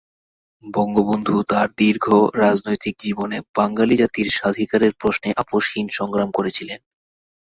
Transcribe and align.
বঙ্গবন্ধু 0.63 1.35
তাঁর 1.49 1.67
দীর্ঘ 1.77 2.05
রাজনৈতিক 2.35 2.95
জীবনে 2.99 3.37
বাঙালি 3.55 3.95
জাতির 3.95 4.27
স্বাধিকারের 4.29 4.93
প্রশ্নে 4.93 5.29
আপসহীন 5.37 5.87
সংগ্রাম 5.89 6.29
করেছিলেন। 6.31 6.79